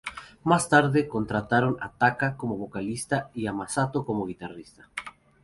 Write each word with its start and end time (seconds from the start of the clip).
Más 0.43 0.67
tarde 0.67 1.07
contrataron 1.07 1.77
a 1.79 1.91
Taka 1.91 2.35
como 2.35 2.57
vocalista 2.57 3.29
y 3.35 3.45
a 3.45 3.53
Masato 3.53 4.03
como 4.03 4.25
guitarrista. 4.25 4.89